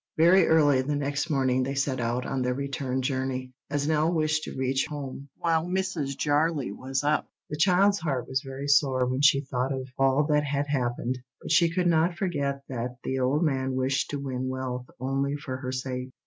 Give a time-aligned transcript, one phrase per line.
[0.17, 4.45] Very early the next morning they set out on their return journey, as Nell wished
[4.45, 6.17] to reach home before Mrs.
[6.17, 7.29] Jarley was up.
[7.51, 11.51] The child's heart was very sore when she thought of all that had happened, but
[11.51, 15.71] she could not forget that the old man wished to win wealth only for her
[15.71, 16.09] sake.